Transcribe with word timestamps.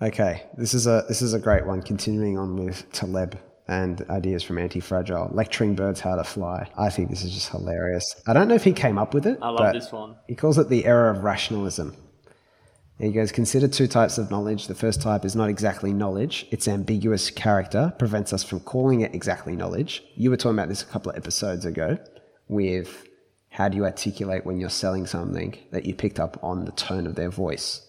Okay, 0.00 0.44
this 0.56 0.74
is 0.74 0.86
a 0.86 1.04
this 1.08 1.22
is 1.22 1.34
a 1.34 1.40
great 1.40 1.66
one. 1.66 1.82
Continuing 1.82 2.38
on 2.38 2.56
with 2.56 2.90
Taleb 2.92 3.36
and 3.66 4.00
ideas 4.08 4.44
from 4.44 4.58
Anti-Fragile, 4.58 5.30
lecturing 5.32 5.74
birds 5.74 5.98
how 6.00 6.14
to 6.14 6.22
fly. 6.22 6.70
I 6.78 6.88
think 6.88 7.10
this 7.10 7.24
is 7.24 7.34
just 7.34 7.50
hilarious. 7.50 8.14
I 8.26 8.32
don't 8.32 8.46
know 8.46 8.54
if 8.54 8.62
he 8.62 8.72
came 8.72 8.96
up 8.96 9.12
with 9.12 9.26
it. 9.26 9.38
I 9.42 9.48
love 9.50 9.74
this 9.74 9.90
one. 9.90 10.14
He 10.28 10.36
calls 10.36 10.56
it 10.56 10.68
the 10.68 10.86
era 10.86 11.10
of 11.10 11.24
rationalism. 11.24 11.96
He 12.98 13.12
goes, 13.12 13.30
consider 13.30 13.68
two 13.68 13.86
types 13.86 14.18
of 14.18 14.30
knowledge. 14.30 14.66
The 14.66 14.74
first 14.74 15.00
type 15.00 15.24
is 15.24 15.36
not 15.36 15.48
exactly 15.48 15.92
knowledge. 15.92 16.46
Its 16.50 16.66
ambiguous 16.66 17.30
character 17.30 17.92
prevents 17.98 18.32
us 18.32 18.42
from 18.42 18.60
calling 18.60 19.02
it 19.02 19.14
exactly 19.14 19.54
knowledge. 19.54 20.02
You 20.16 20.30
were 20.30 20.36
talking 20.36 20.58
about 20.58 20.68
this 20.68 20.82
a 20.82 20.86
couple 20.86 21.10
of 21.10 21.16
episodes 21.16 21.64
ago 21.64 21.98
with 22.48 23.06
how 23.50 23.68
do 23.68 23.76
you 23.76 23.84
articulate 23.84 24.46
when 24.46 24.58
you're 24.58 24.70
selling 24.70 25.06
something 25.06 25.58
that 25.70 25.84
you 25.86 25.94
picked 25.94 26.18
up 26.18 26.42
on 26.42 26.64
the 26.64 26.72
tone 26.72 27.06
of 27.06 27.14
their 27.14 27.30
voice. 27.30 27.87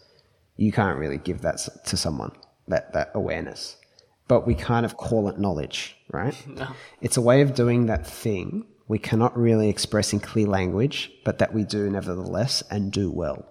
You 0.60 0.72
can't 0.72 0.98
really 0.98 1.18
give 1.18 1.42
that 1.42 1.68
to 1.86 1.96
someone, 1.96 2.32
that, 2.68 2.92
that 2.94 3.12
awareness. 3.14 3.78
But 4.28 4.46
we 4.46 4.56
kind 4.56 4.86
of 4.86 4.98
call 4.98 5.30
it 5.30 5.40
knowledge, 5.40 5.96
right? 6.12 6.36
No. 6.48 6.68
It's 7.02 7.18
a 7.18 7.22
way 7.22 7.42
of 7.42 7.56
doing 7.56 7.86
that 7.86 8.06
thing 8.06 8.66
we 8.90 9.00
cannot 9.00 9.38
really 9.38 9.70
express 9.70 10.12
in 10.14 10.20
clear 10.20 10.48
language, 10.48 11.12
but 11.24 11.38
that 11.38 11.54
we 11.54 11.64
do 11.64 11.90
nevertheless 11.90 12.64
and 12.72 12.92
do 12.92 13.10
well. 13.12 13.46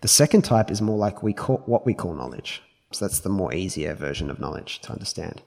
The 0.00 0.08
second 0.08 0.42
type 0.42 0.70
is 0.70 0.80
more 0.80 0.96
like 0.96 1.22
we 1.22 1.32
call 1.32 1.58
what 1.66 1.86
we 1.86 1.94
call 1.94 2.14
knowledge. 2.14 2.62
So 2.90 3.04
that's 3.04 3.20
the 3.20 3.28
more 3.28 3.52
easier 3.52 3.94
version 3.94 4.30
of 4.30 4.40
knowledge 4.40 4.80
to 4.80 4.92
understand. 4.92 5.42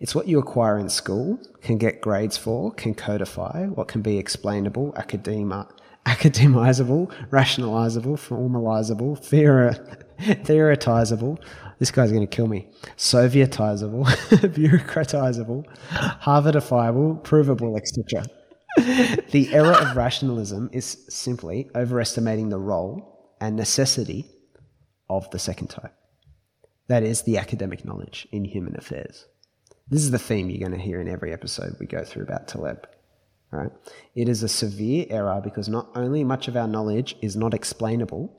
It's 0.00 0.14
what 0.14 0.28
you 0.28 0.38
acquire 0.38 0.78
in 0.78 0.88
school, 0.88 1.38
can 1.60 1.76
get 1.76 2.00
grades 2.00 2.36
for, 2.38 2.72
can 2.72 2.94
codify, 2.94 3.66
what 3.66 3.88
can 3.88 4.00
be 4.00 4.18
explainable, 4.18 4.92
academa, 4.94 5.68
academizable, 6.06 7.12
rationalizable, 7.30 8.16
formalizable, 8.16 9.18
theori- 9.18 10.03
theoretizable. 10.20 11.38
This 11.78 11.90
guy's 11.90 12.12
going 12.12 12.26
to 12.26 12.36
kill 12.36 12.46
me. 12.46 12.68
Sovietizable, 12.96 14.06
bureaucratizable, 14.54 15.64
Harvardifiable, 15.90 17.22
provable, 17.22 17.76
etc. 17.76 18.24
the 19.30 19.48
error 19.52 19.72
of 19.72 19.96
rationalism 19.96 20.70
is 20.72 21.04
simply 21.08 21.68
overestimating 21.74 22.48
the 22.48 22.58
role 22.58 23.36
and 23.40 23.56
necessity 23.56 24.26
of 25.08 25.30
the 25.30 25.38
second 25.38 25.68
type. 25.68 25.94
That 26.88 27.02
is 27.02 27.22
the 27.22 27.38
academic 27.38 27.84
knowledge 27.84 28.28
in 28.32 28.44
human 28.44 28.76
affairs. 28.76 29.26
This 29.88 30.02
is 30.02 30.10
the 30.10 30.18
theme 30.18 30.50
you're 30.50 30.66
going 30.66 30.78
to 30.78 30.84
hear 30.84 31.00
in 31.00 31.08
every 31.08 31.32
episode 31.32 31.76
we 31.78 31.86
go 31.86 32.04
through 32.04 32.24
about 32.24 32.48
Taleb. 32.48 32.86
Right? 33.50 33.70
It 34.14 34.28
is 34.28 34.42
a 34.42 34.48
severe 34.48 35.06
error 35.10 35.40
because 35.42 35.68
not 35.68 35.90
only 35.94 36.24
much 36.24 36.48
of 36.48 36.56
our 36.56 36.66
knowledge 36.66 37.16
is 37.22 37.36
not 37.36 37.54
explainable, 37.54 38.34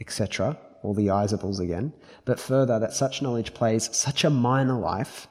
etc., 0.00 0.58
all 0.82 0.94
the 0.94 1.10
isables 1.10 1.60
again, 1.60 1.92
but 2.24 2.40
further 2.40 2.78
that 2.78 2.92
such 2.92 3.22
knowledge 3.22 3.54
plays 3.54 3.94
such 3.94 4.24
a 4.24 4.30
minor 4.30 4.78
life 4.78 5.28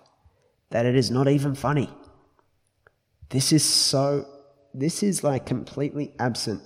that 0.70 0.86
it 0.86 0.96
is 0.96 1.10
not 1.10 1.28
even 1.28 1.56
funny. 1.56 1.90
This 3.30 3.52
is 3.52 3.64
so, 3.64 4.26
this 4.74 5.04
is 5.04 5.24
like 5.24 5.46
completely 5.46 6.14
absent 6.20 6.62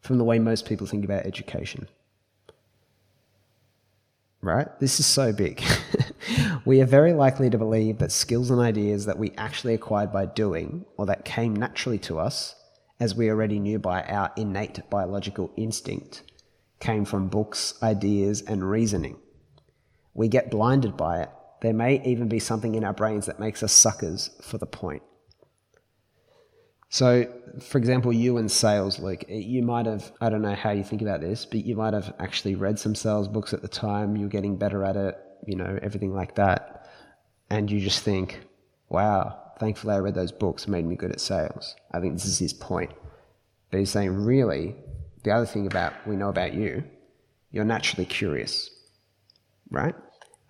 from 0.00 0.18
the 0.18 0.24
way 0.24 0.38
most 0.38 0.66
people 0.66 0.86
think 0.86 1.04
about 1.04 1.26
education. 1.26 1.88
Right? 4.40 4.68
This 4.78 5.00
is 5.00 5.06
so 5.06 5.32
big. 5.32 5.62
we 6.64 6.80
are 6.80 6.86
very 6.86 7.12
likely 7.12 7.50
to 7.50 7.58
believe 7.58 7.98
that 7.98 8.12
skills 8.12 8.50
and 8.50 8.60
ideas 8.60 9.04
that 9.06 9.18
we 9.18 9.32
actually 9.36 9.74
acquired 9.74 10.12
by 10.12 10.26
doing 10.26 10.84
or 10.96 11.06
that 11.06 11.24
came 11.24 11.54
naturally 11.54 11.98
to 12.00 12.18
us 12.18 12.54
as 13.00 13.14
we 13.14 13.30
already 13.30 13.58
knew 13.58 13.78
by 13.78 14.02
our 14.04 14.30
innate 14.36 14.80
biological 14.90 15.50
instinct 15.56 16.22
came 16.80 17.04
from 17.04 17.28
books, 17.28 17.74
ideas, 17.82 18.42
and 18.42 18.68
reasoning. 18.68 19.18
We 20.14 20.28
get 20.28 20.50
blinded 20.50 20.96
by 20.96 21.22
it. 21.22 21.30
There 21.60 21.72
may 21.72 22.02
even 22.04 22.28
be 22.28 22.38
something 22.38 22.74
in 22.74 22.84
our 22.84 22.92
brains 22.92 23.26
that 23.26 23.40
makes 23.40 23.62
us 23.62 23.72
suckers 23.72 24.30
for 24.42 24.58
the 24.58 24.66
point. 24.66 25.02
So, 26.90 27.30
for 27.60 27.78
example, 27.78 28.12
you 28.12 28.38
in 28.38 28.48
sales, 28.48 28.98
Luke, 28.98 29.24
you 29.28 29.62
might 29.62 29.86
have, 29.86 30.10
I 30.20 30.30
don't 30.30 30.40
know 30.40 30.54
how 30.54 30.70
you 30.70 30.82
think 30.82 31.02
about 31.02 31.20
this, 31.20 31.44
but 31.44 31.64
you 31.64 31.76
might 31.76 31.92
have 31.92 32.14
actually 32.18 32.54
read 32.54 32.78
some 32.78 32.94
sales 32.94 33.28
books 33.28 33.52
at 33.52 33.60
the 33.60 33.68
time, 33.68 34.16
you're 34.16 34.28
getting 34.28 34.56
better 34.56 34.84
at 34.84 34.96
it, 34.96 35.18
you 35.46 35.54
know, 35.54 35.78
everything 35.82 36.14
like 36.14 36.36
that. 36.36 36.88
And 37.50 37.70
you 37.70 37.80
just 37.80 38.02
think, 38.02 38.40
wow, 38.88 39.38
thankfully 39.58 39.94
I 39.94 39.98
read 39.98 40.14
those 40.14 40.32
books, 40.32 40.66
made 40.66 40.86
me 40.86 40.96
good 40.96 41.12
at 41.12 41.20
sales. 41.20 41.76
I 41.92 42.00
think 42.00 42.14
this 42.14 42.24
is 42.24 42.38
his 42.38 42.54
point. 42.54 42.92
But 43.70 43.80
he's 43.80 43.90
saying, 43.90 44.14
really, 44.14 44.74
the 45.22 45.30
other 45.30 45.46
thing 45.46 45.66
about 45.66 45.92
we 46.06 46.16
know 46.16 46.28
about 46.28 46.54
you, 46.54 46.84
you're 47.50 47.64
naturally 47.64 48.04
curious, 48.04 48.70
right? 49.70 49.94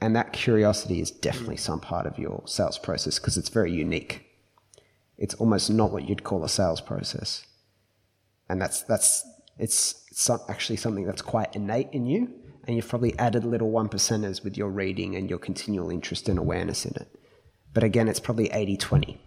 And 0.01 0.15
that 0.15 0.33
curiosity 0.33 1.01
is 1.01 1.11
definitely 1.11 1.57
some 1.57 1.81
part 1.81 2.07
of 2.07 2.19
your 2.19 2.43
sales 2.47 2.79
process 2.79 3.19
because 3.19 3.37
it's 3.37 3.49
very 3.49 3.73
unique. 3.73 4.25
It's 5.17 5.35
almost 5.35 5.71
not 5.71 5.91
what 5.91 6.09
you'd 6.09 6.23
call 6.23 6.45
a 6.45 6.49
sales 6.49 6.81
process, 6.81 7.45
and 8.49 8.61
that's 8.63 8.83
that's 8.83 9.25
it's, 9.59 10.05
it's 10.11 10.31
actually 10.49 10.77
something 10.77 11.05
that's 11.05 11.23
quite 11.23 11.55
innate 11.55 11.89
in 11.93 12.07
you. 12.07 12.33
And 12.67 12.77
you've 12.77 12.89
probably 12.89 13.19
added 13.19 13.45
little 13.45 13.71
one 13.71 13.89
percenters 13.89 14.45
with 14.45 14.57
your 14.57 14.69
reading 14.69 15.17
and 15.17 15.29
your 15.29 15.39
continual 15.39 15.91
interest 15.91 16.29
and 16.29 16.39
awareness 16.39 16.85
in 16.85 16.95
it. 16.97 17.09
But 17.73 17.83
again, 17.83 18.09
it's 18.09 18.21
probably 18.21 18.51
80 18.53 18.77
20. 18.77 19.21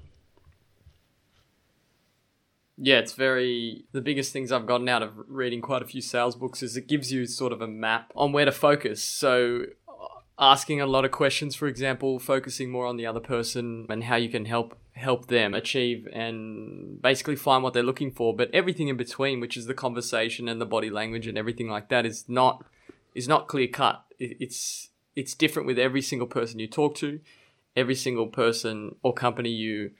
Yeah, 2.83 2.97
it's 2.97 3.13
very. 3.13 3.85
The 3.91 4.01
biggest 4.01 4.33
things 4.33 4.51
I've 4.51 4.65
gotten 4.65 4.89
out 4.89 5.03
of 5.03 5.11
reading 5.27 5.61
quite 5.61 5.83
a 5.83 5.85
few 5.85 6.01
sales 6.01 6.35
books 6.35 6.63
is 6.63 6.75
it 6.75 6.87
gives 6.87 7.11
you 7.11 7.27
sort 7.27 7.53
of 7.53 7.61
a 7.61 7.67
map 7.67 8.11
on 8.15 8.31
where 8.31 8.45
to 8.45 8.51
focus. 8.51 9.03
So, 9.03 9.65
uh, 9.87 10.07
asking 10.39 10.81
a 10.81 10.87
lot 10.87 11.05
of 11.05 11.11
questions, 11.11 11.53
for 11.53 11.67
example, 11.67 12.17
focusing 12.17 12.71
more 12.71 12.87
on 12.87 12.97
the 12.97 13.05
other 13.05 13.19
person 13.19 13.85
and 13.87 14.05
how 14.05 14.15
you 14.15 14.29
can 14.29 14.45
help 14.45 14.75
help 14.93 15.27
them 15.27 15.53
achieve 15.53 16.07
and 16.11 16.99
basically 16.99 17.35
find 17.35 17.61
what 17.61 17.75
they're 17.75 17.83
looking 17.83 18.09
for. 18.09 18.35
But 18.35 18.49
everything 18.51 18.87
in 18.87 18.97
between, 18.97 19.39
which 19.39 19.55
is 19.55 19.67
the 19.67 19.75
conversation 19.75 20.49
and 20.49 20.59
the 20.59 20.65
body 20.65 20.89
language 20.89 21.27
and 21.27 21.37
everything 21.37 21.69
like 21.69 21.89
that, 21.89 22.07
is 22.07 22.27
not 22.27 22.65
is 23.13 23.27
not 23.27 23.47
clear 23.47 23.67
cut. 23.67 24.05
It's 24.17 24.89
it's 25.15 25.35
different 25.35 25.67
with 25.67 25.77
every 25.77 26.01
single 26.01 26.27
person 26.27 26.57
you 26.57 26.67
talk 26.67 26.95
to, 26.95 27.19
every 27.75 27.93
single 27.93 28.25
person 28.25 28.95
or 29.03 29.13
company 29.13 29.49
you 29.51 29.91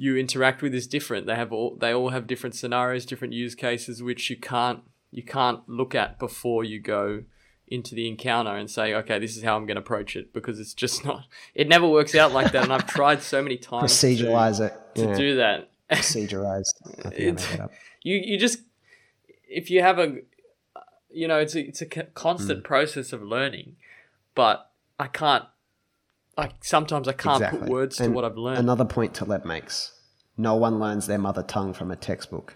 you 0.00 0.16
interact 0.16 0.62
with 0.62 0.72
is 0.74 0.86
different. 0.86 1.26
They 1.26 1.34
have 1.34 1.52
all 1.52 1.76
they 1.78 1.92
all 1.92 2.10
have 2.10 2.28
different 2.28 2.54
scenarios, 2.54 3.04
different 3.04 3.34
use 3.34 3.56
cases, 3.56 4.00
which 4.00 4.30
you 4.30 4.36
can't 4.36 4.80
you 5.10 5.24
can't 5.24 5.68
look 5.68 5.92
at 5.92 6.20
before 6.20 6.62
you 6.62 6.80
go 6.80 7.24
into 7.66 7.96
the 7.96 8.08
encounter 8.08 8.54
and 8.54 8.70
say, 8.70 8.94
okay, 8.94 9.18
this 9.18 9.36
is 9.36 9.42
how 9.42 9.56
I'm 9.56 9.66
going 9.66 9.74
to 9.74 9.82
approach 9.82 10.14
it 10.14 10.32
because 10.32 10.60
it's 10.60 10.72
just 10.72 11.04
not. 11.04 11.24
It 11.52 11.66
never 11.66 11.88
works 11.88 12.14
out 12.14 12.32
like 12.32 12.52
that, 12.52 12.62
and 12.62 12.72
I've 12.72 12.86
tried 12.86 13.22
so 13.22 13.42
many 13.42 13.56
times 13.56 14.00
to- 14.00 14.06
Proceduralize 14.06 14.60
it. 14.60 14.72
to, 14.94 15.02
yeah. 15.02 15.14
do 15.14 15.36
that. 15.36 15.70
Procedurized. 15.90 16.74
I 16.86 16.88
think 16.92 17.04
I 17.04 17.18
made 17.18 17.38
that 17.38 17.60
up. 17.60 17.72
you 18.04 18.16
you 18.16 18.38
just 18.38 18.60
if 19.48 19.68
you 19.68 19.82
have 19.82 19.98
a 19.98 20.18
you 21.10 21.26
know 21.26 21.38
it's 21.38 21.56
a 21.56 21.60
it's 21.66 21.82
a 21.82 21.86
constant 21.86 22.60
mm. 22.60 22.64
process 22.64 23.12
of 23.12 23.20
learning, 23.20 23.74
but 24.36 24.70
I 25.00 25.08
can't. 25.08 25.44
I 26.38 26.50
sometimes 26.62 27.08
I 27.08 27.12
can't 27.12 27.40
put 27.42 27.46
Exactly. 27.48 27.70
words 27.70 27.96
to 27.96 28.08
what 28.08 28.24
I've 28.24 28.38
learned. 28.38 28.58
Another 28.58 28.84
point 28.84 29.12
Taleb 29.14 29.44
makes 29.44 29.92
no 30.36 30.54
one 30.54 30.78
learns 30.78 31.06
their 31.06 31.18
mother 31.18 31.42
tongue 31.42 31.74
from 31.74 31.90
a 31.90 31.96
textbook. 31.96 32.54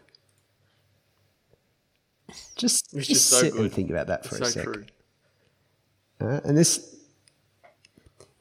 Just, 2.57 2.95
just 2.97 3.29
so 3.29 3.41
sit 3.41 3.53
good. 3.53 3.61
and 3.63 3.73
think 3.73 3.91
about 3.91 4.07
that 4.07 4.25
for 4.25 4.37
so 4.37 4.45
a 4.45 4.47
sec. 4.47 4.65
true. 4.65 4.85
Uh, 6.21 6.41
and 6.45 6.57
this, 6.57 6.97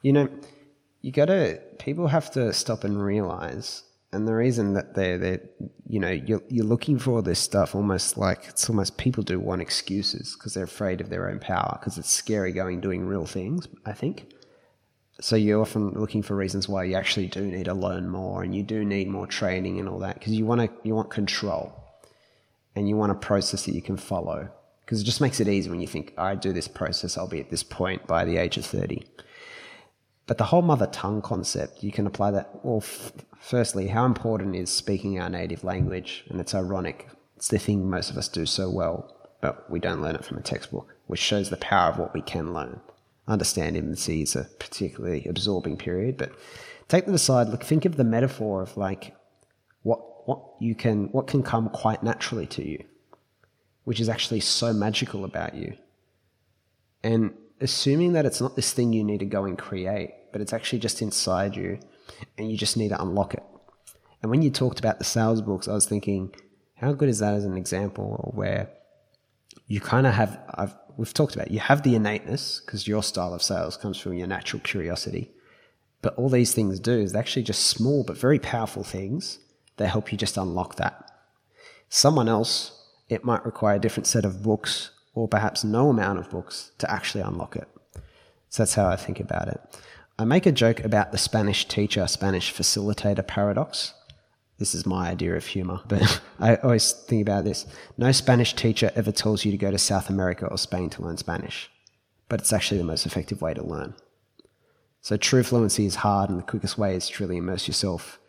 you 0.02 0.12
know, 0.12 0.28
you 1.02 1.10
got 1.12 1.26
to, 1.26 1.60
people 1.78 2.06
have 2.06 2.30
to 2.30 2.52
stop 2.52 2.84
and 2.84 3.02
realize. 3.02 3.82
And 4.12 4.28
the 4.28 4.34
reason 4.34 4.74
that 4.74 4.94
they're, 4.94 5.18
they're 5.18 5.40
you 5.88 5.98
know, 5.98 6.10
you're, 6.10 6.42
you're 6.48 6.64
looking 6.64 6.98
for 6.98 7.12
all 7.12 7.22
this 7.22 7.40
stuff 7.40 7.74
almost 7.74 8.16
like 8.16 8.46
it's 8.48 8.70
almost 8.70 8.96
people 8.96 9.22
do 9.22 9.40
want 9.40 9.60
excuses 9.60 10.36
because 10.38 10.54
they're 10.54 10.64
afraid 10.64 11.00
of 11.00 11.10
their 11.10 11.28
own 11.28 11.38
power 11.40 11.76
because 11.80 11.98
it's 11.98 12.10
scary 12.10 12.52
going 12.52 12.80
doing 12.80 13.04
real 13.04 13.26
things, 13.26 13.66
I 13.84 13.92
think. 13.92 14.32
So 15.22 15.36
you're 15.36 15.60
often 15.60 15.90
looking 15.90 16.22
for 16.22 16.34
reasons 16.34 16.68
why 16.68 16.82
you 16.82 16.96
actually 16.96 17.28
do 17.28 17.42
need 17.42 17.66
to 17.66 17.74
learn 17.74 18.08
more 18.08 18.42
and 18.42 18.52
you 18.52 18.64
do 18.64 18.84
need 18.84 19.06
more 19.06 19.28
training 19.28 19.78
and 19.78 19.88
all 19.88 20.00
that 20.00 20.18
because 20.18 20.32
you 20.32 20.44
want 20.44 20.62
to, 20.62 20.70
you 20.82 20.96
want 20.96 21.10
control 21.10 21.72
and 22.74 22.88
you 22.88 22.96
want 22.96 23.12
a 23.12 23.14
process 23.14 23.64
that 23.66 23.74
you 23.74 23.82
can 23.82 23.96
follow 23.96 24.48
because 24.80 25.00
it 25.00 25.04
just 25.04 25.20
makes 25.20 25.38
it 25.38 25.46
easy 25.46 25.70
when 25.70 25.80
you 25.80 25.86
think 25.86 26.12
I 26.18 26.34
do 26.34 26.52
this 26.52 26.66
process, 26.66 27.16
I'll 27.16 27.28
be 27.28 27.38
at 27.38 27.50
this 27.50 27.62
point 27.62 28.04
by 28.08 28.24
the 28.24 28.36
age 28.36 28.56
of 28.56 28.66
30. 28.66 29.04
But 30.26 30.38
the 30.38 30.44
whole 30.44 30.60
mother 30.60 30.88
tongue 30.88 31.22
concept, 31.22 31.84
you 31.84 31.92
can 31.92 32.08
apply 32.08 32.32
that. 32.32 32.64
Well, 32.64 32.78
f- 32.78 33.12
firstly, 33.38 33.86
how 33.86 34.04
important 34.04 34.56
is 34.56 34.70
speaking 34.70 35.20
our 35.20 35.30
native 35.30 35.62
language? 35.62 36.24
And 36.30 36.40
it's 36.40 36.54
ironic. 36.54 37.08
It's 37.36 37.48
the 37.48 37.58
thing 37.58 37.88
most 37.88 38.10
of 38.10 38.16
us 38.16 38.26
do 38.26 38.44
so 38.44 38.68
well, 38.68 39.30
but 39.40 39.70
we 39.70 39.78
don't 39.78 40.02
learn 40.02 40.16
it 40.16 40.24
from 40.24 40.38
a 40.38 40.42
textbook, 40.42 40.94
which 41.06 41.20
shows 41.20 41.48
the 41.48 41.56
power 41.58 41.90
of 41.90 41.98
what 41.98 42.12
we 42.12 42.22
can 42.22 42.52
learn. 42.52 42.80
Understand 43.32 43.76
infancy 43.76 44.22
is 44.22 44.36
a 44.36 44.44
particularly 44.58 45.24
absorbing 45.26 45.76
period, 45.76 46.16
but 46.16 46.32
take 46.88 47.06
that 47.06 47.14
aside. 47.14 47.48
Look, 47.48 47.64
think 47.64 47.84
of 47.84 47.96
the 47.96 48.04
metaphor 48.04 48.62
of 48.62 48.76
like 48.76 49.16
what 49.82 50.28
what 50.28 50.40
you 50.60 50.74
can 50.74 51.06
what 51.12 51.26
can 51.26 51.42
come 51.42 51.70
quite 51.70 52.02
naturally 52.02 52.46
to 52.48 52.68
you, 52.68 52.84
which 53.84 54.00
is 54.00 54.08
actually 54.08 54.40
so 54.40 54.72
magical 54.72 55.24
about 55.24 55.54
you. 55.54 55.76
And 57.02 57.32
assuming 57.60 58.12
that 58.12 58.26
it's 58.26 58.40
not 58.40 58.56
this 58.56 58.72
thing 58.72 58.92
you 58.92 59.04
need 59.04 59.20
to 59.20 59.26
go 59.26 59.44
and 59.44 59.56
create, 59.56 60.10
but 60.32 60.40
it's 60.40 60.52
actually 60.52 60.80
just 60.80 61.00
inside 61.00 61.56
you 61.56 61.78
and 62.36 62.50
you 62.50 62.56
just 62.56 62.76
need 62.76 62.90
to 62.90 63.00
unlock 63.00 63.34
it. 63.34 63.42
And 64.20 64.30
when 64.30 64.42
you 64.42 64.50
talked 64.50 64.78
about 64.78 64.98
the 64.98 65.04
sales 65.04 65.40
books, 65.40 65.68
I 65.68 65.72
was 65.72 65.86
thinking, 65.86 66.34
how 66.76 66.92
good 66.92 67.08
is 67.08 67.20
that 67.20 67.34
as 67.34 67.44
an 67.44 67.56
example 67.56 68.32
where 68.34 68.70
you 69.66 69.80
kind 69.80 70.06
of 70.06 70.14
have, 70.14 70.38
I've, 70.54 70.74
we've 70.96 71.14
talked 71.14 71.34
about, 71.34 71.50
you 71.50 71.60
have 71.60 71.82
the 71.82 71.94
innateness 71.94 72.60
because 72.64 72.88
your 72.88 73.02
style 73.02 73.34
of 73.34 73.42
sales 73.42 73.76
comes 73.76 73.98
from 73.98 74.14
your 74.14 74.26
natural 74.26 74.60
curiosity. 74.60 75.30
But 76.00 76.14
all 76.16 76.28
these 76.28 76.52
things 76.52 76.80
do 76.80 76.98
is 76.98 77.14
actually 77.14 77.44
just 77.44 77.66
small 77.66 78.04
but 78.04 78.16
very 78.16 78.38
powerful 78.38 78.82
things 78.82 79.38
that 79.76 79.88
help 79.88 80.12
you 80.12 80.18
just 80.18 80.36
unlock 80.36 80.76
that. 80.76 81.10
Someone 81.88 82.28
else, 82.28 82.88
it 83.08 83.24
might 83.24 83.44
require 83.44 83.76
a 83.76 83.80
different 83.80 84.06
set 84.06 84.24
of 84.24 84.42
books 84.42 84.90
or 85.14 85.28
perhaps 85.28 85.62
no 85.62 85.90
amount 85.90 86.18
of 86.18 86.30
books 86.30 86.72
to 86.78 86.90
actually 86.90 87.22
unlock 87.22 87.56
it. 87.56 87.68
So 88.48 88.62
that's 88.62 88.74
how 88.74 88.88
I 88.88 88.96
think 88.96 89.20
about 89.20 89.48
it. 89.48 89.60
I 90.18 90.24
make 90.24 90.46
a 90.46 90.52
joke 90.52 90.80
about 90.80 91.12
the 91.12 91.18
Spanish 91.18 91.66
teacher, 91.66 92.06
Spanish 92.06 92.52
facilitator 92.52 93.26
paradox. 93.26 93.94
This 94.58 94.74
is 94.74 94.86
my 94.86 95.10
idea 95.10 95.34
of 95.34 95.46
humor, 95.46 95.80
but 95.88 96.20
I 96.40 96.56
always 96.56 96.92
think 96.92 97.22
about 97.22 97.44
this. 97.44 97.66
No 97.96 98.12
Spanish 98.12 98.54
teacher 98.54 98.92
ever 98.94 99.12
tells 99.12 99.44
you 99.44 99.50
to 99.50 99.58
go 99.58 99.70
to 99.70 99.78
South 99.78 100.08
America 100.08 100.46
or 100.46 100.58
Spain 100.58 100.90
to 100.90 101.02
learn 101.02 101.16
Spanish, 101.16 101.70
but 102.28 102.40
it's 102.40 102.52
actually 102.52 102.78
the 102.78 102.84
most 102.84 103.06
effective 103.06 103.42
way 103.42 103.54
to 103.54 103.64
learn. 103.64 103.94
So 105.00 105.16
true 105.16 105.42
fluency 105.42 105.84
is 105.84 105.96
hard, 105.96 106.30
and 106.30 106.38
the 106.38 106.44
quickest 106.44 106.78
way 106.78 106.94
is 106.94 107.08
to 107.08 107.12
truly 107.12 107.38
immerse 107.38 107.66
yourself 107.66 108.20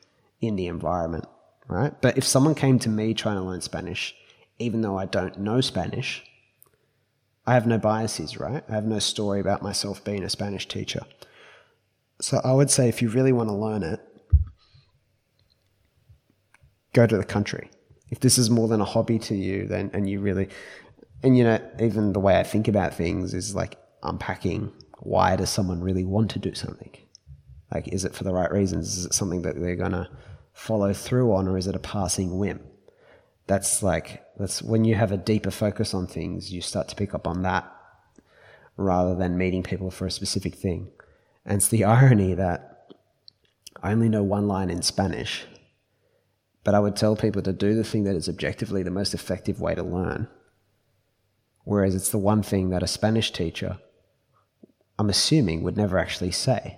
in 0.41 0.55
the 0.55 0.67
environment, 0.67 1.25
right? 1.67 1.93
But 2.01 2.17
if 2.17 2.23
someone 2.23 2.55
came 2.55 2.79
to 2.79 2.89
me 2.89 3.13
trying 3.13 3.37
to 3.37 3.43
learn 3.43 3.61
Spanish, 3.61 4.15
even 4.57 4.81
though 4.81 4.97
I 4.97 5.05
don't 5.05 5.37
know 5.37 5.61
Spanish, 5.61 6.23
I 7.45 7.53
have 7.53 7.67
no 7.67 7.77
biases, 7.77 8.39
right? 8.39 8.63
I 8.67 8.73
have 8.73 8.85
no 8.85 8.99
story 8.99 9.39
about 9.39 9.61
myself 9.61 10.03
being 10.03 10.23
a 10.23 10.29
Spanish 10.29 10.67
teacher. 10.67 11.01
So 12.21 12.39
I 12.43 12.53
would 12.53 12.71
say 12.71 12.87
if 12.87 13.01
you 13.01 13.09
really 13.09 13.33
want 13.33 13.49
to 13.49 13.55
learn 13.55 13.83
it, 13.83 13.99
go 16.93 17.05
to 17.07 17.17
the 17.17 17.23
country. 17.23 17.69
If 18.09 18.19
this 18.19 18.37
is 18.37 18.49
more 18.49 18.67
than 18.67 18.81
a 18.81 18.85
hobby 18.85 19.19
to 19.19 19.35
you, 19.35 19.67
then 19.67 19.89
and 19.93 20.09
you 20.09 20.19
really 20.19 20.49
and 21.21 21.37
you 21.37 21.43
know, 21.43 21.59
even 21.79 22.13
the 22.13 22.19
way 22.19 22.39
I 22.39 22.43
think 22.43 22.67
about 22.67 22.93
things 22.93 23.33
is 23.33 23.55
like 23.55 23.77
unpacking 24.03 24.71
why 24.99 25.35
does 25.35 25.49
someone 25.49 25.81
really 25.81 26.05
want 26.05 26.31
to 26.31 26.39
do 26.39 26.53
something? 26.53 26.91
Like 27.73 27.87
is 27.89 28.05
it 28.05 28.13
for 28.15 28.23
the 28.23 28.33
right 28.33 28.51
reasons? 28.51 28.97
Is 28.97 29.05
it 29.05 29.13
something 29.13 29.41
that 29.41 29.59
they're 29.59 29.75
gonna 29.75 30.09
follow 30.53 30.93
through 30.93 31.33
on 31.33 31.47
or 31.47 31.57
is 31.57 31.67
it 31.67 31.75
a 31.75 31.79
passing 31.79 32.37
whim? 32.37 32.59
that's 33.47 33.83
like 33.83 34.23
that's 34.37 34.61
when 34.61 34.85
you 34.85 34.95
have 34.95 35.11
a 35.11 35.17
deeper 35.17 35.51
focus 35.51 35.93
on 35.93 36.07
things 36.07 36.51
you 36.51 36.61
start 36.61 36.87
to 36.87 36.95
pick 36.95 37.13
up 37.13 37.27
on 37.27 37.41
that 37.43 37.69
rather 38.77 39.15
than 39.15 39.37
meeting 39.37 39.63
people 39.63 39.91
for 39.91 40.05
a 40.05 40.11
specific 40.11 40.55
thing 40.55 40.89
and 41.45 41.57
it's 41.57 41.67
the 41.67 41.83
irony 41.83 42.33
that 42.33 42.93
i 43.81 43.91
only 43.91 44.09
know 44.09 44.23
one 44.23 44.47
line 44.47 44.69
in 44.69 44.81
spanish 44.81 45.45
but 46.63 46.75
i 46.75 46.79
would 46.79 46.95
tell 46.95 47.15
people 47.15 47.41
to 47.41 47.53
do 47.53 47.73
the 47.75 47.83
thing 47.83 48.03
that 48.03 48.15
is 48.15 48.29
objectively 48.29 48.83
the 48.83 48.91
most 48.91 49.13
effective 49.13 49.59
way 49.59 49.75
to 49.75 49.83
learn 49.83 50.27
whereas 51.63 51.95
it's 51.95 52.09
the 52.09 52.17
one 52.17 52.43
thing 52.43 52.69
that 52.69 52.83
a 52.83 52.87
spanish 52.87 53.31
teacher 53.31 53.77
i'm 54.97 55.09
assuming 55.09 55.63
would 55.63 55.77
never 55.77 55.97
actually 55.97 56.31
say 56.31 56.77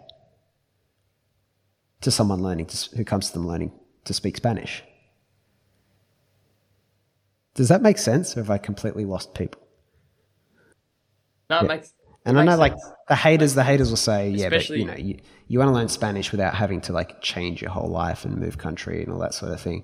to 2.02 2.12
someone 2.12 2.42
learning 2.42 2.66
to, 2.66 2.96
who 2.98 3.04
comes 3.04 3.28
to 3.28 3.34
them 3.34 3.48
learning 3.48 3.72
to 4.04 4.14
speak 4.14 4.38
spanish 4.38 4.84
does 7.56 7.70
that 7.70 7.82
make 7.82 7.98
sense, 7.98 8.36
or 8.36 8.42
have 8.42 8.50
I 8.50 8.58
completely 8.58 9.06
lost 9.06 9.34
people? 9.34 9.62
No, 11.50 11.60
it 11.60 11.64
yeah. 11.64 11.68
makes. 11.68 11.94
And 12.26 12.40
I 12.40 12.44
know, 12.44 12.58
like 12.58 12.76
the 13.08 13.16
haters, 13.16 13.54
the 13.54 13.64
haters 13.64 13.90
will 13.90 13.98
say, 13.98 14.30
"Yeah, 14.30 14.48
Especially, 14.48 14.84
but 14.84 14.98
you 14.98 15.04
know, 15.04 15.10
you, 15.10 15.20
you 15.48 15.60
want 15.60 15.70
to 15.70 15.74
learn 15.74 15.90
Spanish 15.90 16.32
without 16.32 16.56
having 16.56 16.82
to 16.82 16.94
like 16.94 17.22
change 17.22 17.62
your 17.62 17.72
whole 17.72 17.90
life 17.90 18.26
and 18.26 18.38
move 18.38 18.58
country 18.58 19.04
and 19.04 19.12
all 19.12 19.20
that 19.20 19.34
sort 19.34 19.52
of 19.52 19.62
thing." 19.62 19.84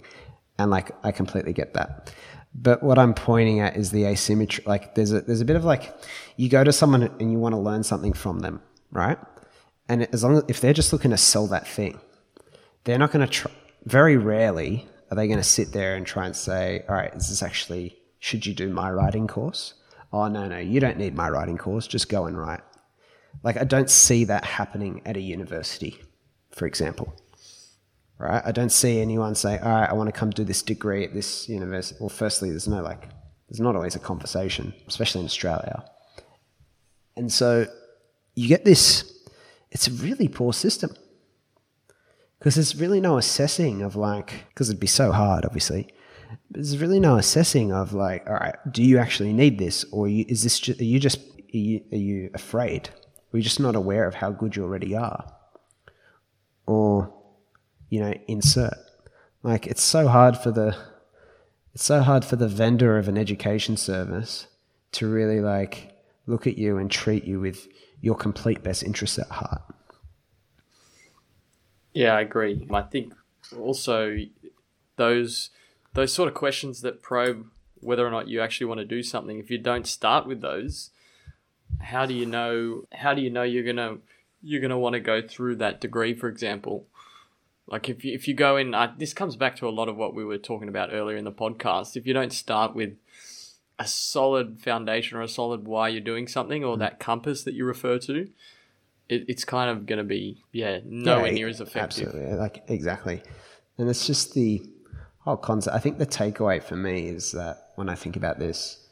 And 0.58 0.72
like, 0.72 0.92
I 1.04 1.12
completely 1.12 1.54
get 1.54 1.74
that. 1.76 2.14
But 2.54 2.84
what 2.84 3.00
I'm 3.00 3.14
pointing 3.14 3.60
at 3.60 3.78
is 3.78 3.92
the 3.92 4.06
asymmetry. 4.06 4.64
Like, 4.68 4.96
there's 4.96 5.12
a 5.12 5.22
there's 5.22 5.42
a 5.42 5.46
bit 5.46 5.56
of 5.56 5.64
like, 5.64 5.94
you 6.36 6.50
go 6.50 6.64
to 6.64 6.74
someone 6.74 7.04
and 7.04 7.32
you 7.32 7.38
want 7.38 7.54
to 7.54 7.60
learn 7.60 7.84
something 7.84 8.14
from 8.14 8.40
them, 8.40 8.62
right? 8.92 9.18
And 9.88 10.08
as 10.14 10.24
long 10.24 10.38
as 10.38 10.44
if 10.48 10.62
they're 10.62 10.74
just 10.74 10.92
looking 10.94 11.12
to 11.12 11.18
sell 11.18 11.48
that 11.48 11.68
thing, 11.68 12.00
they're 12.84 12.98
not 12.98 13.12
going 13.12 13.26
to 13.26 13.32
try. 13.32 13.52
Very 13.86 14.18
rarely 14.18 14.88
are 15.10 15.16
they 15.16 15.28
going 15.28 15.40
to 15.40 15.44
sit 15.44 15.74
there 15.74 15.96
and 15.96 16.06
try 16.06 16.26
and 16.26 16.36
say, 16.36 16.84
all 16.88 16.96
right, 16.96 17.14
is 17.14 17.30
this 17.30 17.44
actually, 17.44 17.98
should 18.20 18.46
you 18.46 18.54
do 18.54 18.70
my 18.70 18.90
writing 18.90 19.28
course? 19.28 19.74
Oh, 20.14 20.28
no, 20.28 20.48
no, 20.48 20.58
you 20.58 20.80
don't 20.80 20.98
need 20.98 21.16
my 21.16 21.30
writing 21.30 21.58
course. 21.58 21.88
Just 21.88 22.10
go 22.10 22.26
and 22.26 22.38
write. 22.38 22.62
Like, 23.44 23.58
I 23.58 23.64
don't 23.64 23.90
see 23.90 24.26
that 24.26 24.44
happening 24.44 25.02
at 25.06 25.16
a 25.16 25.22
university, 25.22 26.02
for 26.52 26.66
example. 26.66 27.14
Right? 28.18 28.42
I 28.46 28.52
don't 28.52 28.72
see 28.72 29.00
anyone 29.00 29.36
say, 29.36 29.58
all 29.58 29.70
right, 29.70 29.90
I 29.90 29.94
want 29.94 30.08
to 30.08 30.20
come 30.20 30.30
do 30.30 30.44
this 30.44 30.62
degree 30.62 31.04
at 31.04 31.14
this 31.14 31.50
university. 31.50 31.98
Well, 32.00 32.10
firstly, 32.10 32.50
there's 32.50 32.68
no 32.68 32.82
like, 32.82 33.10
there's 33.50 33.60
not 33.60 33.76
always 33.76 33.96
a 33.96 34.00
conversation, 34.00 34.74
especially 34.88 35.22
in 35.22 35.26
Australia. 35.26 35.84
And 37.16 37.32
so 37.32 37.68
you 38.36 38.48
get 38.48 38.66
this, 38.66 39.26
it's 39.72 39.88
a 39.88 39.92
really 39.92 40.28
poor 40.28 40.54
system 40.54 40.96
because 42.42 42.56
there's 42.56 42.76
really 42.76 43.00
no 43.00 43.18
assessing 43.18 43.84
of 43.84 43.96
like 43.96 44.46
because 44.50 44.68
it'd 44.68 44.80
be 44.80 44.88
so 44.88 45.12
hard 45.12 45.46
obviously 45.46 45.88
there's 46.50 46.78
really 46.78 47.00
no 47.00 47.18
assessing 47.18 47.72
of 47.72 47.94
like 47.94 48.26
all 48.28 48.34
right 48.34 48.56
do 48.72 48.84
you 48.84 48.98
actually 48.98 49.34
need 49.34 49.58
this? 49.58 49.86
Or 49.92 50.08
you, 50.08 50.26
is 50.28 50.44
this 50.44 50.68
are 50.70 50.84
you 50.84 51.00
just 51.00 51.20
are 51.20 51.58
you, 51.58 51.82
are 51.92 51.98
you 51.98 52.30
afraid? 52.34 52.90
Are 53.34 53.38
you 53.38 53.44
just 53.44 53.60
not 53.60 53.76
aware 53.76 54.08
of 54.08 54.16
how 54.16 54.32
good 54.32 54.56
you 54.56 54.64
already 54.64 54.96
are? 54.96 55.34
Or 56.66 57.14
you 57.90 58.00
know 58.00 58.14
insert. 58.28 58.78
Like 59.44 59.68
it's 59.68 59.84
so 59.84 60.08
hard 60.08 60.38
for 60.38 60.52
the 60.52 60.76
it's 61.74 61.84
so 61.84 62.02
hard 62.02 62.26
for 62.26 62.36
the 62.36 62.48
vendor 62.48 62.98
of 62.98 63.08
an 63.08 63.18
education 63.18 63.78
service 63.78 64.48
to 64.94 65.08
really 65.08 65.40
like 65.40 65.94
look 66.28 66.46
at 66.46 66.58
you 66.58 66.78
and 66.78 66.92
treat 66.92 67.24
you 67.24 67.40
with 67.40 67.68
your 68.02 68.16
complete 68.16 68.64
best 68.64 68.84
interests 68.84 69.20
at 69.20 69.30
heart. 69.30 69.62
Yeah, 71.94 72.16
I 72.16 72.22
agree. 72.22 72.68
I 72.72 72.82
think 72.82 73.14
also 73.58 74.18
those 74.98 75.50
those 75.94 76.14
sort 76.14 76.28
of 76.28 76.34
questions 76.34 76.82
that 76.82 77.02
probe 77.02 77.48
whether 77.80 78.06
or 78.06 78.12
not 78.12 78.28
you 78.28 78.42
actually 78.42 78.68
want 78.68 78.80
to 78.80 78.86
do 78.86 79.04
something. 79.04 79.40
If 79.40 79.50
you 79.50 79.58
don't 79.58 79.88
start 79.88 80.28
with 80.28 80.42
those, 80.42 80.92
how 81.80 82.06
do 82.06 82.14
you 82.14 82.26
know? 82.26 82.84
How 82.92 83.14
do 83.14 83.22
you 83.22 83.30
know 83.30 83.44
you're 83.44 83.64
gonna 83.64 83.98
you're 84.42 84.62
gonna 84.62 84.80
want 84.80 84.94
to 84.94 85.00
go 85.00 85.22
through 85.22 85.58
that 85.58 85.82
degree, 85.82 86.14
for 86.14 86.28
example? 86.28 86.88
Like 87.68 87.90
if 87.90 88.04
you, 88.04 88.14
if 88.14 88.28
you 88.28 88.34
go 88.34 88.58
in, 88.58 88.74
uh, 88.74 88.94
this 88.98 89.14
comes 89.14 89.36
back 89.36 89.56
to 89.58 89.68
a 89.68 89.72
lot 89.72 89.88
of 89.88 89.96
what 89.96 90.14
we 90.14 90.26
were 90.26 90.38
talking 90.38 90.68
about 90.68 90.90
earlier 90.92 91.16
in 91.16 91.24
the 91.24 91.32
podcast. 91.32 91.96
If 91.96 92.06
you 92.06 92.14
don't 92.14 92.34
start 92.34 92.76
with 92.76 92.98
a 93.80 93.88
solid 93.88 94.60
foundation 94.62 95.18
or 95.18 95.22
a 95.22 95.28
solid 95.28 95.66
why 95.66 95.88
you're 95.88 96.02
doing 96.02 96.28
something 96.28 96.64
or 96.64 96.76
mm. 96.76 96.80
that 96.80 97.00
compass 97.00 97.44
that 97.44 97.54
you 97.54 97.66
refer 97.66 97.98
to, 98.00 98.28
it, 99.10 99.26
it's 99.28 99.46
kind 99.46 99.70
of 99.70 99.86
going 99.86 99.98
to 99.98 100.04
be 100.04 100.44
yeah 100.52 100.80
nowhere 100.84 101.28
yeah, 101.28 101.34
near 101.34 101.48
as 101.48 101.62
effective. 101.62 102.08
Absolutely, 102.08 102.36
like 102.36 102.64
exactly, 102.68 103.24
and 103.78 103.90
it's 103.90 104.06
just 104.06 104.34
the 104.34 104.62
whole 105.22 105.38
concept. 105.38 105.76
I 105.76 105.80
think 105.80 105.98
the 105.98 106.06
takeaway 106.06 106.62
for 106.62 106.76
me 106.76 107.08
is 107.08 107.32
that 107.32 107.72
when 107.76 107.90
I 107.90 107.96
think 107.96 108.16
about 108.16 108.40
this, 108.40 108.86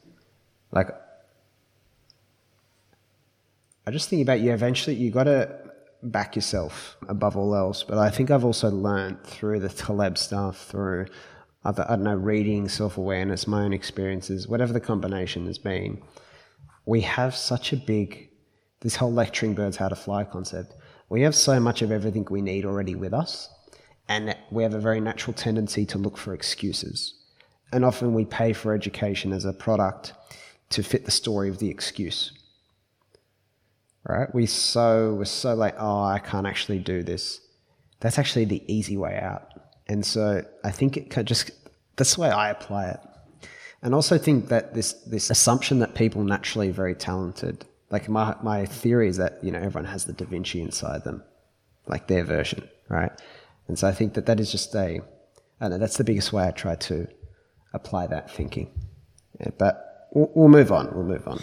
like 0.72 0.88
I 3.86 3.90
just 3.90 4.08
think 4.08 4.22
about 4.22 4.40
you. 4.40 4.52
Eventually, 4.52 4.96
you 4.96 5.10
got 5.10 5.24
to 5.24 5.50
back 6.02 6.36
yourself 6.36 6.96
above 7.08 7.36
all 7.36 7.54
else. 7.54 7.82
But 7.82 7.98
I 7.98 8.10
think 8.10 8.30
I've 8.30 8.44
also 8.44 8.70
learned 8.70 9.22
through 9.24 9.60
the 9.60 9.68
Taleb 9.68 10.18
stuff, 10.18 10.66
through 10.66 11.06
other 11.64 11.84
I 11.88 11.96
don't 11.96 12.04
know 12.04 12.14
reading, 12.14 12.68
self 12.68 12.96
awareness, 12.96 13.46
my 13.46 13.64
own 13.64 13.72
experiences, 13.72 14.48
whatever 14.48 14.72
the 14.72 14.80
combination 14.80 15.46
has 15.46 15.58
been. 15.58 16.02
We 16.86 17.02
have 17.02 17.34
such 17.34 17.72
a 17.72 17.76
big 17.76 18.28
this 18.80 18.96
whole 18.96 19.12
lecturing 19.12 19.54
birds 19.54 19.76
how 19.76 19.88
to 19.88 19.96
fly 19.96 20.24
concept. 20.24 20.74
We 21.10 21.22
have 21.22 21.34
so 21.34 21.60
much 21.60 21.82
of 21.82 21.92
everything 21.92 22.26
we 22.30 22.40
need 22.40 22.64
already 22.64 22.94
with 22.94 23.12
us, 23.12 23.50
and 24.10 24.36
we 24.50 24.64
have 24.64 24.74
a 24.74 24.80
very 24.80 25.00
natural 25.00 25.32
tendency 25.32 25.86
to 25.86 25.96
look 25.96 26.18
for 26.18 26.34
excuses. 26.34 27.14
And 27.72 27.84
often 27.84 28.12
we 28.12 28.24
pay 28.24 28.52
for 28.52 28.74
education 28.74 29.32
as 29.32 29.44
a 29.44 29.52
product 29.52 30.12
to 30.70 30.82
fit 30.82 31.04
the 31.04 31.12
story 31.12 31.48
of 31.48 31.58
the 31.58 31.70
excuse. 31.70 32.32
Right? 34.04 34.34
We 34.34 34.46
so 34.46 35.14
we're 35.14 35.26
so 35.26 35.54
like, 35.54 35.76
oh, 35.78 36.02
I 36.02 36.18
can't 36.18 36.46
actually 36.46 36.80
do 36.80 37.04
this. 37.04 37.40
That's 38.00 38.18
actually 38.18 38.46
the 38.46 38.64
easy 38.66 38.96
way 38.96 39.16
out. 39.22 39.48
And 39.86 40.04
so 40.04 40.44
I 40.64 40.72
think 40.72 40.96
it 40.96 41.10
can 41.10 41.24
just 41.24 41.52
that's 41.96 42.16
the 42.16 42.22
way 42.22 42.30
I 42.30 42.50
apply 42.50 42.88
it. 42.88 43.00
And 43.80 43.94
also 43.94 44.18
think 44.18 44.48
that 44.48 44.74
this 44.74 44.94
this 45.04 45.30
assumption 45.30 45.78
that 45.78 45.94
people 45.94 46.24
naturally 46.24 46.70
very 46.70 46.96
talented 46.96 47.64
like 47.90 48.08
my 48.08 48.34
my 48.42 48.66
theory 48.66 49.08
is 49.08 49.18
that 49.18 49.42
you 49.42 49.52
know 49.52 49.58
everyone 49.58 49.90
has 49.90 50.04
the 50.04 50.12
Da 50.12 50.24
Vinci 50.24 50.60
inside 50.60 51.04
them, 51.04 51.22
like 51.86 52.06
their 52.08 52.24
version, 52.24 52.68
right? 52.88 53.12
And 53.70 53.78
so 53.78 53.86
I 53.86 53.92
think 53.92 54.14
that 54.14 54.26
that 54.26 54.40
is 54.40 54.50
just 54.50 54.74
a, 54.74 55.00
I 55.60 55.68
know, 55.68 55.78
that's 55.78 55.96
the 55.96 56.02
biggest 56.02 56.32
way 56.32 56.44
I 56.44 56.50
try 56.50 56.74
to 56.74 57.06
apply 57.72 58.08
that 58.08 58.28
thinking. 58.28 58.68
Yeah, 59.38 59.50
but 59.56 60.08
we'll, 60.12 60.28
we'll 60.34 60.48
move 60.48 60.72
on. 60.72 60.92
We'll 60.92 61.04
move 61.04 61.28
on. 61.28 61.38